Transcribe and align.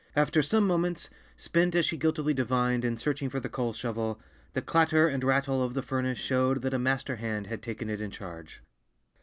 After 0.15 0.41
some 0.41 0.65
moments—spent, 0.65 1.75
as 1.75 1.85
she 1.85 1.95
guiltily 1.95 2.33
divined, 2.33 2.83
in 2.83 2.97
searching 2.97 3.29
for 3.29 3.39
the 3.39 3.49
coal 3.49 3.71
shovel—the 3.71 4.61
clatter 4.63 5.07
and 5.07 5.23
rattle 5.23 5.61
of 5.61 5.75
the 5.75 5.83
furnace 5.83 6.17
showed 6.17 6.63
that 6.63 6.73
a 6.73 6.79
master 6.79 7.17
hand 7.17 7.45
had 7.45 7.61
taken 7.61 7.87
it 7.87 8.01
in 8.01 8.09
charge. 8.09 8.63